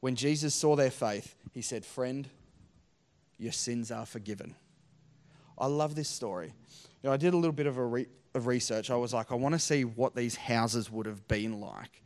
When 0.00 0.14
Jesus 0.14 0.54
saw 0.54 0.76
their 0.76 0.90
faith, 0.90 1.34
he 1.52 1.62
said, 1.62 1.86
Friend, 1.86 2.28
your 3.38 3.52
sins 3.52 3.90
are 3.90 4.04
forgiven. 4.04 4.54
I 5.58 5.66
love 5.66 5.94
this 5.94 6.08
story. 6.08 6.52
You 7.02 7.08
know, 7.08 7.12
I 7.12 7.16
did 7.16 7.34
a 7.34 7.36
little 7.36 7.52
bit 7.52 7.66
of, 7.66 7.78
a 7.78 7.84
re- 7.84 8.06
of 8.34 8.46
research. 8.46 8.90
I 8.90 8.96
was 8.96 9.14
like, 9.14 9.32
I 9.32 9.34
want 9.34 9.54
to 9.54 9.58
see 9.58 9.84
what 9.84 10.14
these 10.14 10.36
houses 10.36 10.90
would 10.90 11.06
have 11.06 11.26
been 11.28 11.60
like. 11.60 12.02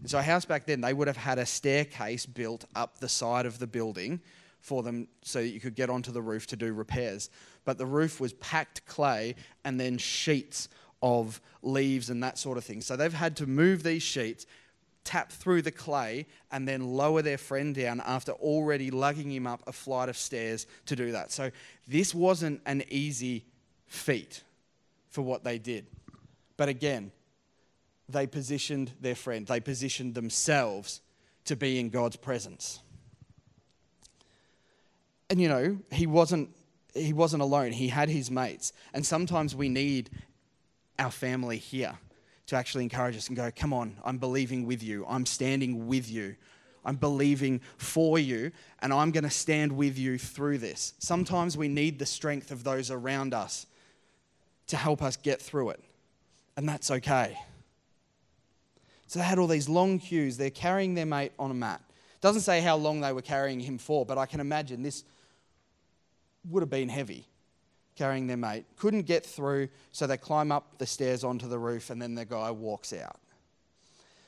And 0.00 0.10
so, 0.10 0.18
a 0.18 0.22
house 0.22 0.44
back 0.44 0.66
then, 0.66 0.80
they 0.80 0.92
would 0.92 1.08
have 1.08 1.16
had 1.16 1.38
a 1.38 1.46
staircase 1.46 2.26
built 2.26 2.64
up 2.74 2.98
the 2.98 3.08
side 3.08 3.46
of 3.46 3.58
the 3.58 3.66
building 3.66 4.20
for 4.60 4.82
them 4.82 5.08
so 5.22 5.40
that 5.40 5.48
you 5.48 5.60
could 5.60 5.74
get 5.74 5.90
onto 5.90 6.12
the 6.12 6.22
roof 6.22 6.46
to 6.48 6.56
do 6.56 6.72
repairs. 6.72 7.30
But 7.64 7.78
the 7.78 7.86
roof 7.86 8.20
was 8.20 8.32
packed 8.34 8.84
clay 8.86 9.34
and 9.64 9.80
then 9.80 9.98
sheets 9.98 10.68
of 11.02 11.40
leaves 11.62 12.10
and 12.10 12.22
that 12.22 12.38
sort 12.38 12.58
of 12.58 12.64
thing. 12.64 12.80
So, 12.80 12.96
they've 12.96 13.12
had 13.12 13.36
to 13.38 13.46
move 13.46 13.82
these 13.82 14.02
sheets, 14.02 14.46
tap 15.04 15.30
through 15.30 15.62
the 15.62 15.70
clay, 15.70 16.26
and 16.50 16.66
then 16.66 16.94
lower 16.94 17.22
their 17.22 17.38
friend 17.38 17.74
down 17.74 18.02
after 18.04 18.32
already 18.32 18.90
lugging 18.90 19.30
him 19.30 19.46
up 19.46 19.62
a 19.66 19.72
flight 19.72 20.08
of 20.08 20.16
stairs 20.16 20.66
to 20.86 20.96
do 20.96 21.12
that. 21.12 21.30
So, 21.30 21.50
this 21.86 22.14
wasn't 22.14 22.60
an 22.66 22.82
easy 22.88 23.44
feat 23.86 24.42
for 25.10 25.22
what 25.22 25.44
they 25.44 25.58
did. 25.58 25.86
But 26.56 26.68
again, 26.68 27.12
they 28.08 28.26
positioned 28.26 28.92
their 29.00 29.14
friend, 29.14 29.46
they 29.46 29.60
positioned 29.60 30.14
themselves 30.14 31.00
to 31.44 31.56
be 31.56 31.78
in 31.78 31.90
God's 31.90 32.16
presence. 32.16 32.80
And 35.30 35.40
you 35.40 35.48
know, 35.48 35.78
he 35.90 36.06
wasn't 36.06 36.50
he 36.94 37.12
wasn't 37.12 37.42
alone. 37.42 37.72
He 37.72 37.88
had 37.88 38.08
his 38.08 38.30
mates. 38.30 38.72
And 38.92 39.04
sometimes 39.04 39.54
we 39.54 39.68
need 39.68 40.10
our 40.96 41.10
family 41.10 41.58
here 41.58 41.98
to 42.46 42.56
actually 42.56 42.84
encourage 42.84 43.16
us 43.16 43.28
and 43.28 43.36
go, 43.36 43.50
"Come 43.54 43.72
on, 43.72 43.96
I'm 44.04 44.18
believing 44.18 44.66
with 44.66 44.82
you. 44.82 45.04
I'm 45.06 45.26
standing 45.26 45.86
with 45.86 46.10
you. 46.10 46.36
I'm 46.84 46.96
believing 46.96 47.60
for 47.78 48.18
you, 48.18 48.52
and 48.80 48.92
I'm 48.92 49.10
going 49.10 49.24
to 49.24 49.30
stand 49.30 49.72
with 49.72 49.98
you 49.98 50.18
through 50.18 50.58
this." 50.58 50.94
Sometimes 50.98 51.56
we 51.56 51.68
need 51.68 51.98
the 51.98 52.06
strength 52.06 52.50
of 52.50 52.64
those 52.64 52.90
around 52.90 53.32
us 53.32 53.66
to 54.66 54.76
help 54.76 55.02
us 55.02 55.16
get 55.16 55.40
through 55.40 55.70
it. 55.70 55.82
And 56.56 56.68
that's 56.68 56.90
okay. 56.90 57.38
So 59.06 59.18
they 59.18 59.24
had 59.24 59.38
all 59.38 59.46
these 59.46 59.68
long 59.68 59.98
queues. 59.98 60.36
They're 60.36 60.50
carrying 60.50 60.94
their 60.94 61.06
mate 61.06 61.32
on 61.38 61.50
a 61.50 61.54
mat. 61.54 61.82
Doesn't 62.20 62.42
say 62.42 62.60
how 62.60 62.76
long 62.76 63.00
they 63.00 63.12
were 63.12 63.22
carrying 63.22 63.60
him 63.60 63.76
for, 63.78 64.06
but 64.06 64.16
I 64.16 64.26
can 64.26 64.40
imagine 64.40 64.82
this 64.82 65.04
would 66.48 66.62
have 66.62 66.70
been 66.70 66.88
heavy 66.88 67.26
carrying 67.96 68.26
their 68.26 68.36
mate. 68.36 68.64
Couldn't 68.76 69.02
get 69.02 69.24
through, 69.24 69.68
so 69.92 70.06
they 70.06 70.16
climb 70.16 70.50
up 70.52 70.78
the 70.78 70.86
stairs 70.86 71.24
onto 71.24 71.48
the 71.48 71.58
roof, 71.58 71.90
and 71.90 72.00
then 72.00 72.14
the 72.14 72.24
guy 72.24 72.50
walks 72.50 72.92
out. 72.92 73.18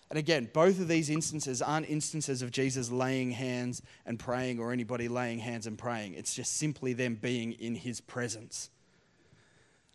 And 0.09 0.19
again, 0.19 0.49
both 0.53 0.81
of 0.81 0.87
these 0.87 1.11
instances 1.11 1.61
aren't 1.61 1.89
instances 1.89 2.41
of 2.41 2.53
Jesus 2.53 2.93
laying 2.93 3.33
hands 3.33 3.83
and 4.05 4.19
praying 4.19 4.61
or 4.61 4.73
anybody 4.73 5.09
laying 5.09 5.41
hands 5.41 5.67
and 5.67 5.77
praying. 5.77 6.15
It's 6.15 6.35
just 6.35 6.57
simply 6.57 6.93
them 6.93 7.17
being 7.17 7.53
in 7.55 7.75
his 7.75 8.01
presence. 8.01 8.71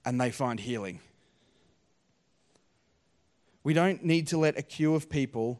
And 0.04 0.20
they 0.20 0.32
find 0.32 0.60
healing. 0.60 1.00
We 3.64 3.74
don't 3.74 4.04
need 4.04 4.28
to 4.28 4.38
let 4.38 4.58
a 4.58 4.62
queue 4.62 4.96
of 4.96 5.10
people 5.10 5.60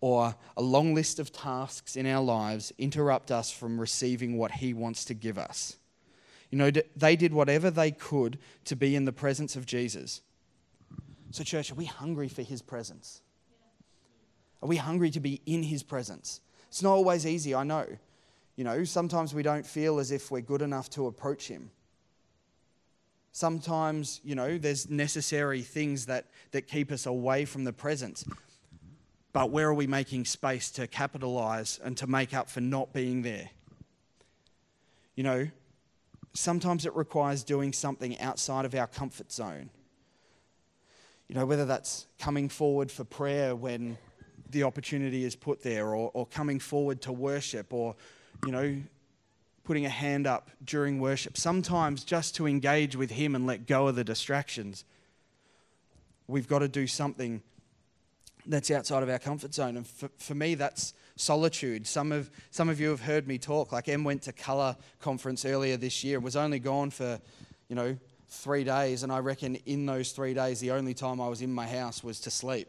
or 0.00 0.34
a 0.56 0.62
long 0.62 0.94
list 0.94 1.18
of 1.18 1.32
tasks 1.32 1.96
in 1.96 2.06
our 2.06 2.22
lives 2.22 2.72
interrupt 2.78 3.30
us 3.30 3.50
from 3.50 3.80
receiving 3.80 4.36
what 4.36 4.52
He 4.52 4.74
wants 4.74 5.04
to 5.06 5.14
give 5.14 5.38
us. 5.38 5.76
You 6.50 6.58
know, 6.58 6.70
they 6.96 7.16
did 7.16 7.32
whatever 7.34 7.70
they 7.70 7.90
could 7.90 8.38
to 8.66 8.76
be 8.76 8.94
in 8.94 9.04
the 9.04 9.12
presence 9.12 9.56
of 9.56 9.66
Jesus. 9.66 10.22
So, 11.32 11.44
church, 11.44 11.72
are 11.72 11.74
we 11.74 11.86
hungry 11.86 12.28
for 12.28 12.42
His 12.42 12.62
presence? 12.62 13.20
Are 14.62 14.68
we 14.68 14.76
hungry 14.76 15.10
to 15.10 15.20
be 15.20 15.40
in 15.44 15.62
His 15.62 15.82
presence? 15.82 16.40
It's 16.68 16.82
not 16.82 16.92
always 16.92 17.26
easy, 17.26 17.54
I 17.54 17.64
know. 17.64 17.86
You 18.56 18.64
know, 18.64 18.84
sometimes 18.84 19.34
we 19.34 19.42
don't 19.42 19.66
feel 19.66 19.98
as 19.98 20.10
if 20.10 20.30
we're 20.30 20.40
good 20.40 20.62
enough 20.62 20.88
to 20.90 21.06
approach 21.06 21.48
Him. 21.48 21.70
Sometimes, 23.32 24.20
you 24.24 24.34
know, 24.34 24.56
there's 24.56 24.88
necessary 24.88 25.60
things 25.60 26.06
that, 26.06 26.26
that 26.52 26.68
keep 26.68 26.90
us 26.90 27.04
away 27.04 27.44
from 27.44 27.64
the 27.64 27.72
presence. 27.72 28.24
But 29.34 29.50
where 29.50 29.68
are 29.68 29.74
we 29.74 29.86
making 29.86 30.24
space 30.24 30.70
to 30.70 30.86
capitalize 30.86 31.78
and 31.84 31.94
to 31.98 32.06
make 32.06 32.32
up 32.32 32.48
for 32.48 32.62
not 32.62 32.94
being 32.94 33.20
there? 33.20 33.50
You 35.14 35.24
know, 35.24 35.48
sometimes 36.36 36.86
it 36.86 36.94
requires 36.94 37.42
doing 37.42 37.72
something 37.72 38.18
outside 38.20 38.64
of 38.64 38.74
our 38.74 38.86
comfort 38.86 39.32
zone. 39.32 39.70
You 41.28 41.34
know, 41.34 41.46
whether 41.46 41.64
that's 41.64 42.06
coming 42.18 42.48
forward 42.48 42.90
for 42.90 43.04
prayer 43.04 43.56
when 43.56 43.98
the 44.50 44.62
opportunity 44.62 45.24
is 45.24 45.34
put 45.34 45.62
there, 45.62 45.88
or, 45.88 46.10
or 46.14 46.26
coming 46.26 46.60
forward 46.60 47.00
to 47.02 47.12
worship, 47.12 47.72
or, 47.72 47.96
you 48.44 48.52
know, 48.52 48.76
putting 49.64 49.84
a 49.84 49.90
hand 49.90 50.26
up 50.26 50.50
during 50.64 51.00
worship, 51.00 51.36
sometimes 51.36 52.04
just 52.04 52.36
to 52.36 52.46
engage 52.46 52.94
with 52.94 53.10
Him 53.10 53.34
and 53.34 53.46
let 53.46 53.66
go 53.66 53.88
of 53.88 53.96
the 53.96 54.04
distractions. 54.04 54.84
We've 56.28 56.46
got 56.46 56.60
to 56.60 56.68
do 56.68 56.86
something 56.86 57.42
that's 58.46 58.70
outside 58.70 59.02
of 59.02 59.08
our 59.08 59.18
comfort 59.18 59.54
zone. 59.54 59.76
And 59.76 59.86
for, 59.86 60.10
for 60.18 60.34
me, 60.34 60.54
that's 60.54 60.94
solitude. 61.16 61.86
Some 61.86 62.12
of, 62.12 62.30
some 62.50 62.68
of 62.68 62.80
you 62.80 62.90
have 62.90 63.00
heard 63.00 63.26
me 63.26 63.38
talk. 63.38 63.72
Like, 63.72 63.88
Em 63.88 64.04
went 64.04 64.22
to 64.22 64.32
Colour 64.32 64.76
Conference 65.00 65.44
earlier 65.44 65.76
this 65.76 66.04
year, 66.04 66.20
was 66.20 66.36
only 66.36 66.58
gone 66.58 66.90
for, 66.90 67.20
you 67.68 67.76
know, 67.76 67.96
three 68.28 68.64
days. 68.64 69.02
And 69.02 69.12
I 69.12 69.18
reckon 69.18 69.56
in 69.66 69.86
those 69.86 70.12
three 70.12 70.34
days, 70.34 70.60
the 70.60 70.72
only 70.72 70.94
time 70.94 71.20
I 71.20 71.28
was 71.28 71.42
in 71.42 71.52
my 71.52 71.66
house 71.66 72.04
was 72.04 72.20
to 72.20 72.30
sleep 72.30 72.68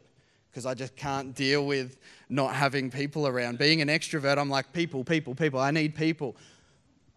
because 0.49 0.65
I 0.65 0.73
just 0.73 0.95
can't 0.95 1.35
deal 1.35 1.65
with 1.65 1.97
not 2.29 2.55
having 2.55 2.89
people 2.89 3.27
around. 3.27 3.59
Being 3.59 3.81
an 3.81 3.89
extrovert, 3.89 4.37
I'm 4.37 4.49
like, 4.49 4.73
people, 4.73 5.03
people, 5.03 5.35
people. 5.35 5.59
I 5.59 5.71
need 5.71 5.95
people 5.95 6.35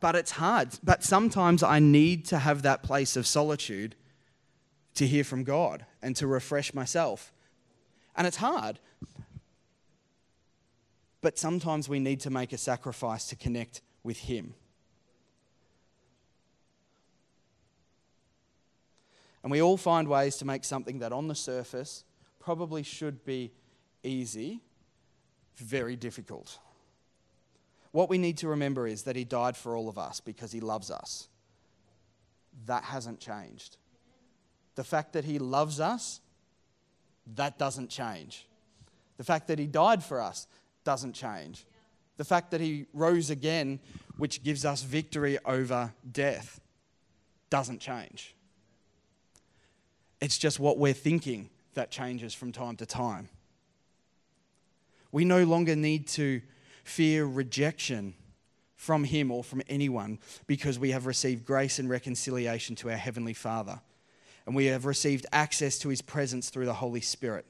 but 0.00 0.16
it's 0.16 0.32
hard. 0.32 0.70
But 0.82 1.04
sometimes 1.04 1.62
I 1.62 1.78
need 1.78 2.24
to 2.26 2.38
have 2.38 2.62
that 2.62 2.82
place 2.82 3.16
of 3.16 3.26
solitude 3.26 3.94
to 4.94 5.06
hear 5.06 5.22
from 5.22 5.44
God 5.44 5.84
and 6.02 6.16
to 6.16 6.26
refresh 6.26 6.74
myself. 6.74 7.32
And 8.16 8.26
it's 8.26 8.36
hard. 8.36 8.78
But 11.20 11.38
sometimes 11.38 11.88
we 11.88 12.00
need 12.00 12.20
to 12.20 12.30
make 12.30 12.52
a 12.52 12.58
sacrifice 12.58 13.26
to 13.28 13.36
connect 13.36 13.82
with 14.02 14.18
Him. 14.18 14.54
And 19.42 19.50
we 19.50 19.62
all 19.62 19.76
find 19.76 20.08
ways 20.08 20.36
to 20.36 20.44
make 20.44 20.64
something 20.64 20.98
that 20.98 21.12
on 21.12 21.28
the 21.28 21.34
surface 21.34 22.04
probably 22.38 22.82
should 22.82 23.24
be 23.24 23.52
easy 24.02 24.60
very 25.56 25.96
difficult. 25.96 26.58
What 27.92 28.08
we 28.08 28.18
need 28.18 28.38
to 28.38 28.48
remember 28.48 28.86
is 28.86 29.02
that 29.02 29.16
He 29.16 29.24
died 29.24 29.56
for 29.56 29.76
all 29.76 29.88
of 29.88 29.98
us 29.98 30.20
because 30.20 30.52
He 30.52 30.60
loves 30.60 30.90
us. 30.90 31.28
That 32.66 32.84
hasn't 32.84 33.20
changed. 33.20 33.76
The 34.74 34.84
fact 34.84 35.12
that 35.12 35.24
He 35.24 35.38
loves 35.38 35.80
us, 35.80 36.20
that 37.36 37.58
doesn't 37.58 37.88
change. 37.88 38.46
The 39.16 39.24
fact 39.24 39.48
that 39.48 39.58
He 39.58 39.66
died 39.66 40.02
for 40.02 40.20
us 40.20 40.46
doesn't 40.84 41.12
change. 41.12 41.66
The 42.16 42.24
fact 42.24 42.50
that 42.50 42.60
He 42.60 42.86
rose 42.92 43.30
again, 43.30 43.80
which 44.16 44.42
gives 44.42 44.64
us 44.64 44.82
victory 44.82 45.38
over 45.44 45.92
death, 46.10 46.60
doesn't 47.50 47.80
change. 47.80 48.34
It's 50.20 50.38
just 50.38 50.60
what 50.60 50.78
we're 50.78 50.92
thinking 50.92 51.50
that 51.74 51.90
changes 51.90 52.34
from 52.34 52.52
time 52.52 52.76
to 52.76 52.86
time. 52.86 53.28
We 55.12 55.24
no 55.24 55.44
longer 55.44 55.74
need 55.74 56.06
to 56.08 56.40
fear 56.84 57.24
rejection 57.24 58.14
from 58.76 59.04
Him 59.04 59.30
or 59.30 59.44
from 59.44 59.62
anyone 59.68 60.18
because 60.46 60.78
we 60.78 60.90
have 60.90 61.06
received 61.06 61.44
grace 61.44 61.78
and 61.78 61.88
reconciliation 61.88 62.76
to 62.76 62.90
our 62.90 62.96
Heavenly 62.96 63.34
Father. 63.34 63.80
And 64.50 64.56
we 64.56 64.66
have 64.66 64.84
received 64.84 65.26
access 65.30 65.78
to 65.78 65.90
His 65.90 66.02
presence 66.02 66.50
through 66.50 66.64
the 66.64 66.74
Holy 66.74 67.00
Spirit. 67.00 67.46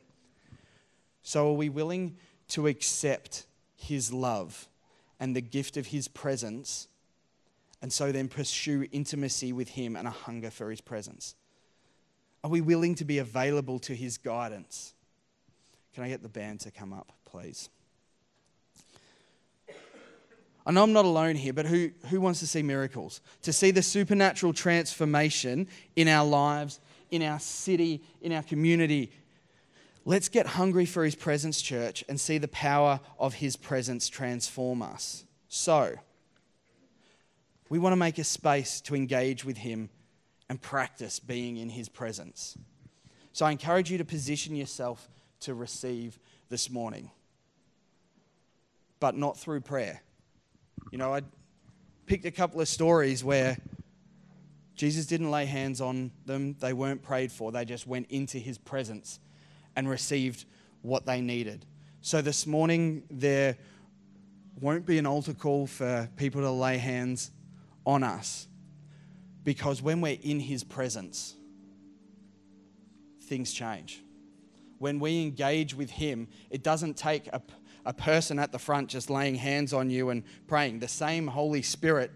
So, 1.22 1.48
are 1.48 1.54
we 1.54 1.70
willing 1.70 2.18
to 2.48 2.66
accept 2.66 3.46
His 3.74 4.12
love 4.12 4.68
and 5.18 5.34
the 5.34 5.40
gift 5.40 5.78
of 5.78 5.86
His 5.86 6.08
presence, 6.08 6.88
and 7.80 7.90
so 7.90 8.12
then 8.12 8.28
pursue 8.28 8.86
intimacy 8.92 9.50
with 9.50 9.70
Him 9.70 9.96
and 9.96 10.06
a 10.06 10.10
hunger 10.10 10.50
for 10.50 10.70
His 10.70 10.82
presence? 10.82 11.36
Are 12.44 12.50
we 12.50 12.60
willing 12.60 12.94
to 12.96 13.06
be 13.06 13.16
available 13.16 13.78
to 13.78 13.94
His 13.94 14.18
guidance? 14.18 14.92
Can 15.94 16.04
I 16.04 16.08
get 16.10 16.22
the 16.22 16.28
band 16.28 16.60
to 16.60 16.70
come 16.70 16.92
up, 16.92 17.14
please? 17.24 17.70
I 20.66 20.72
know 20.72 20.82
I'm 20.82 20.92
not 20.92 21.06
alone 21.06 21.36
here, 21.36 21.54
but 21.54 21.64
who, 21.64 21.92
who 22.10 22.20
wants 22.20 22.40
to 22.40 22.46
see 22.46 22.62
miracles? 22.62 23.22
To 23.44 23.54
see 23.54 23.70
the 23.70 23.80
supernatural 23.80 24.52
transformation 24.52 25.66
in 25.96 26.06
our 26.06 26.26
lives, 26.26 26.78
in 27.10 27.22
our 27.22 27.40
city, 27.40 28.02
in 28.20 28.32
our 28.32 28.42
community. 28.42 29.12
Let's 30.04 30.28
get 30.28 30.46
hungry 30.46 30.86
for 30.86 31.04
His 31.04 31.14
presence, 31.14 31.60
church, 31.60 32.04
and 32.08 32.18
see 32.18 32.38
the 32.38 32.48
power 32.48 33.00
of 33.18 33.34
His 33.34 33.56
presence 33.56 34.08
transform 34.08 34.82
us. 34.82 35.24
So, 35.48 35.94
we 37.68 37.78
want 37.78 37.92
to 37.92 37.96
make 37.96 38.18
a 38.18 38.24
space 38.24 38.80
to 38.82 38.94
engage 38.94 39.44
with 39.44 39.58
Him 39.58 39.90
and 40.48 40.60
practice 40.60 41.20
being 41.20 41.56
in 41.56 41.68
His 41.68 41.88
presence. 41.88 42.56
So, 43.32 43.46
I 43.46 43.50
encourage 43.50 43.90
you 43.90 43.98
to 43.98 44.04
position 44.04 44.56
yourself 44.56 45.08
to 45.40 45.54
receive 45.54 46.18
this 46.48 46.70
morning, 46.70 47.10
but 48.98 49.16
not 49.16 49.38
through 49.38 49.60
prayer 49.60 50.02
you 50.90 50.98
know, 50.98 51.14
I 51.14 51.22
picked 52.06 52.24
a 52.24 52.30
couple 52.30 52.60
of 52.60 52.68
stories 52.68 53.22
where 53.22 53.56
Jesus 54.80 55.04
didn't 55.04 55.30
lay 55.30 55.44
hands 55.44 55.82
on 55.82 56.10
them, 56.24 56.56
they 56.58 56.72
weren't 56.72 57.02
prayed 57.02 57.30
for, 57.30 57.52
they 57.52 57.66
just 57.66 57.86
went 57.86 58.10
into 58.10 58.38
his 58.38 58.56
presence 58.56 59.20
and 59.76 59.86
received 59.86 60.46
what 60.80 61.04
they 61.04 61.20
needed. 61.20 61.66
So 62.00 62.22
this 62.22 62.46
morning, 62.46 63.02
there 63.10 63.58
won't 64.58 64.86
be 64.86 64.96
an 64.96 65.04
altar 65.04 65.34
call 65.34 65.66
for 65.66 66.08
people 66.16 66.40
to 66.40 66.50
lay 66.50 66.78
hands 66.78 67.30
on 67.84 68.02
us 68.02 68.48
because 69.44 69.82
when 69.82 70.00
we're 70.00 70.16
in 70.22 70.40
his 70.40 70.64
presence, 70.64 71.34
things 73.24 73.52
change. 73.52 74.02
When 74.78 74.98
we 74.98 75.20
engage 75.20 75.74
with 75.74 75.90
him, 75.90 76.26
it 76.48 76.62
doesn't 76.62 76.96
take 76.96 77.26
a 77.26 77.42
a 77.86 77.94
person 77.94 78.38
at 78.38 78.52
the 78.52 78.58
front 78.58 78.88
just 78.88 79.08
laying 79.08 79.34
hands 79.34 79.72
on 79.72 79.88
you 79.88 80.10
and 80.10 80.22
praying. 80.46 80.80
The 80.80 80.88
same 80.88 81.26
Holy 81.26 81.62
Spirit 81.62 82.12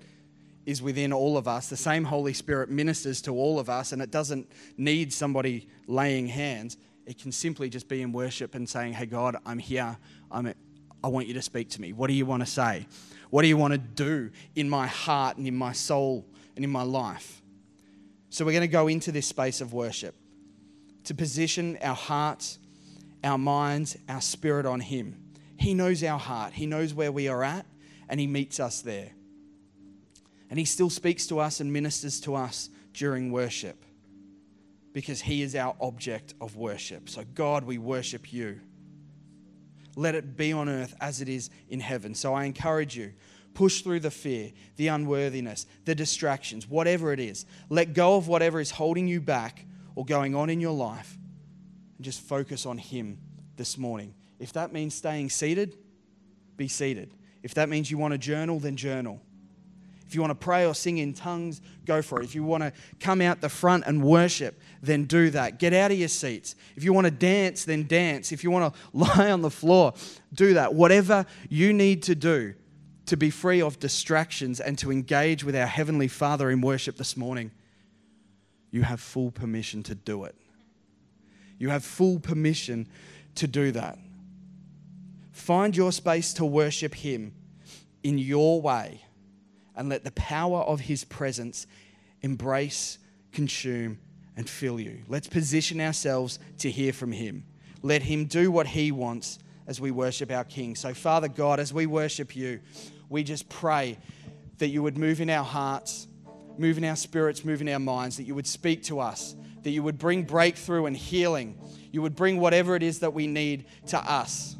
is 0.67 0.81
within 0.81 1.13
all 1.13 1.37
of 1.37 1.47
us. 1.47 1.69
The 1.69 1.77
same 1.77 2.05
Holy 2.05 2.33
Spirit 2.33 2.71
ministers 2.71 3.21
to 3.23 3.33
all 3.33 3.59
of 3.59 3.69
us, 3.69 3.93
and 3.93 4.01
it 4.01 4.11
doesn't 4.11 4.51
need 4.77 5.13
somebody 5.13 5.69
laying 5.87 6.27
hands. 6.27 6.77
It 7.07 7.19
can 7.19 7.33
simply 7.33 7.69
just 7.69 7.89
be 7.89 8.03
in 8.03 8.13
worship 8.13 8.55
and 8.55 8.69
saying, 8.69 8.95
Hey, 8.95 9.07
God, 9.07 9.37
I'm 9.45 9.59
here. 9.59 9.97
I'm, 10.31 10.55
I 11.03 11.09
want 11.09 11.27
you 11.27 11.35
to 11.35 11.43
speak 11.43 11.71
to 11.71 11.81
me. 11.81 11.93
What 11.93 12.07
do 12.07 12.15
you 12.15 12.27
want 12.27 12.43
to 12.43 12.51
say? 12.51 12.87
What 13.31 13.43
do 13.43 13.49
you 13.49 13.57
want 13.57 13.73
to 13.73 13.79
do 13.79 14.31
in 14.55 14.69
my 14.71 14.87
heart 14.87 15.37
and 15.37 15.47
in 15.47 15.57
my 15.57 15.73
soul 15.73 16.25
and 16.57 16.65
in 16.65 16.71
my 16.71 16.83
life? 16.83 17.43
So, 18.31 18.45
we're 18.45 18.53
going 18.53 18.63
to 18.63 18.69
go 18.69 18.89
into 18.89 19.13
this 19.13 19.27
space 19.27 19.61
of 19.61 19.73
worship 19.73 20.15
to 21.05 21.15
position 21.15 21.79
our 21.83 21.95
hearts, 21.95 22.59
our 23.23 23.39
minds, 23.39 23.97
our 24.09 24.21
spirit 24.21 24.67
on 24.67 24.81
Him. 24.81 25.21
He 25.57 25.75
knows 25.75 26.03
our 26.03 26.19
heart, 26.19 26.55
He 26.55 26.67
knows 26.67 26.95
where 26.95 27.13
we 27.13 27.29
are 27.29 27.45
at, 27.45 27.67
and 28.09 28.19
He 28.19 28.27
meets 28.27 28.59
us 28.59 28.81
there. 28.81 29.11
And 30.51 30.59
He 30.59 30.65
still 30.65 30.91
speaks 30.91 31.27
to 31.29 31.39
us 31.39 31.61
and 31.61 31.73
ministers 31.73 32.21
to 32.21 32.35
us 32.35 32.71
during 32.93 33.31
worship 33.31 33.85
because 34.93 35.21
He 35.21 35.43
is 35.43 35.55
our 35.55 35.75
object 35.81 36.35
of 36.41 36.57
worship. 36.57 37.09
So, 37.09 37.25
God, 37.35 37.65
we 37.65 37.79
worship 37.79 38.33
you. 38.33 38.61
Let 39.97 40.15
it 40.15 40.37
be 40.37 40.53
on 40.53 40.69
earth 40.69 40.95
as 41.01 41.21
it 41.21 41.29
is 41.29 41.51
in 41.69 41.81
heaven. 41.81 42.15
So, 42.15 42.35
I 42.35 42.45
encourage 42.45 42.97
you 42.97 43.13
push 43.55 43.83
through 43.83 44.01
the 44.01 44.11
fear, 44.11 44.53
the 44.77 44.89
unworthiness, 44.89 45.67
the 45.85 45.95
distractions, 45.95 46.69
whatever 46.69 47.13
it 47.13 47.21
is. 47.21 47.47
Let 47.71 47.95
go 47.95 48.17
of 48.17 48.29
whatever 48.29 48.61
is 48.61 48.73
holding 48.73 49.07
you 49.07 49.21
back 49.21 49.65
or 49.95 50.05
going 50.05 50.35
on 50.35 50.51
in 50.51 50.61
your 50.61 50.75
life 50.75 51.17
and 51.97 52.05
just 52.05 52.21
focus 52.21 52.67
on 52.67 52.79
Him 52.79 53.19
this 53.57 53.79
morning. 53.79 54.15
If 54.39 54.53
that 54.55 54.73
means 54.73 54.95
staying 54.95 55.31
seated, 55.31 55.79
be 56.57 56.69
seated. 56.69 57.13
If 57.43 57.55
that 57.55 57.69
means 57.69 57.91
you 57.91 57.99
want 57.99 58.13
to 58.13 58.19
journal, 58.19 58.59
then 58.59 58.77
journal. 58.77 59.21
If 60.07 60.15
you 60.15 60.21
want 60.21 60.31
to 60.33 60.35
pray 60.35 60.67
or 60.67 60.75
sing 60.75 60.99
in 60.99 61.15
tongues, 61.15 61.61
go 61.87 62.03
for 62.03 62.21
it. 62.21 62.25
If 62.25 62.35
you 62.35 62.45
want 62.45 62.63
to 62.63 62.73
come 63.01 63.21
out 63.21 63.41
the 63.41 63.49
front 63.49 63.85
and 63.87 64.03
worship, 64.03 64.61
then 64.83 65.05
do 65.05 65.31
that. 65.31 65.59
Get 65.59 65.73
out 65.73 65.91
of 65.91 65.99
your 65.99 66.09
seats. 66.09 66.55
If 66.77 66.85
you 66.85 66.93
want 66.93 67.07
to 67.07 67.11
dance, 67.11 67.65
then 67.65 67.87
dance. 67.87 68.31
If 68.31 68.45
you 68.45 68.51
want 68.51 68.75
to 68.75 68.81
lie 68.93 69.31
on 69.31 69.43
the 69.43 69.51
floor, 69.51 69.95
do 70.33 70.55
that. 70.55 70.75
Whatever 70.75 71.27
you 71.49 71.73
need 71.73 72.03
to 72.05 72.15
do 72.15 72.55
to 73.07 73.17
be 73.17 73.31
free 73.31 73.61
of 73.61 73.79
distractions 73.79 74.61
and 74.61 74.79
to 74.79 74.91
engage 74.91 75.45
with 75.45 75.57
our 75.57 75.67
Heavenly 75.67 76.09
Father 76.09 76.51
in 76.51 76.61
worship 76.61 76.97
this 76.97 77.17
morning, 77.17 77.51
you 78.71 78.83
have 78.83 79.01
full 79.01 79.31
permission 79.31 79.83
to 79.85 79.95
do 79.95 80.25
it. 80.25 80.35
You 81.59 81.71
have 81.71 81.85
full 81.85 82.19
permission 82.19 82.89
to 83.37 83.47
do 83.47 83.73
that. 83.73 83.99
Find 85.33 85.77
your 85.77 85.93
space 85.93 86.35
to 86.35 86.45
worship 86.45 86.95
Him 86.95 87.35
in 88.03 88.19
your 88.19 88.61
way 88.61 89.01
and 89.77 89.89
let 89.89 90.05
the 90.05 90.13
power 90.13 90.61
of 90.61 90.81
His 90.81 91.05
presence 91.05 91.67
embrace, 92.23 92.99
consume, 93.33 93.99
and 94.37 94.49
fill 94.49 94.81
you. 94.81 95.03
Let's 95.09 95.29
position 95.29 95.81
ourselves 95.81 96.39
to 96.59 96.71
hear 96.71 96.93
from 96.93 97.13
Him. 97.13 97.45
Let 97.83 98.03
Him 98.03 98.27
do 98.27 98.51
what 98.51 98.67
He 98.67 98.93
wants 98.93 99.39
as 99.67 99.81
we 99.81 99.91
worship 99.91 100.31
our 100.31 100.45
King. 100.45 100.75
So, 100.75 100.95
Father 100.95 101.29
God, 101.29 101.61
as 101.61 101.73
we 101.73 101.87
worship 101.87 102.35
you, 102.35 102.61
we 103.09 103.23
just 103.23 103.49
pray 103.49 103.99
that 104.59 104.69
you 104.69 104.83
would 104.83 104.99
move 104.99 105.21
in 105.21 105.31
our 105.31 105.45
hearts, 105.45 106.07
move 106.59 106.79
in 106.79 106.85
our 106.85 106.97
spirits, 106.97 107.45
move 107.45 107.61
in 107.61 107.69
our 107.69 107.79
minds, 107.79 108.17
that 108.17 108.25
you 108.25 108.35
would 108.35 108.47
speak 108.47 108.85
to 108.85 109.01
us, 109.01 109.35
that 109.63 109.71
you 109.71 109.83
would 109.83 109.99
bring 109.99 110.23
breakthrough 110.23 110.87
and 110.87 110.97
healing. 110.97 111.59
You 111.93 112.03
would 112.03 112.17
bring 112.17 112.41
whatever 112.41 112.75
it 112.77 112.83
is 112.83 113.01
that 113.01 113.15
we 113.15 113.27
need 113.27 113.67
to 113.89 113.99
us 113.99 114.57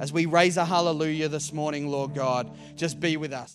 as 0.00 0.12
we 0.12 0.26
raise 0.26 0.56
a 0.56 0.64
hallelujah 0.64 1.28
this 1.28 1.52
morning, 1.52 1.88
Lord 1.88 2.14
God, 2.14 2.50
just 2.76 3.00
be 3.00 3.16
with 3.16 3.32
us. 3.32 3.52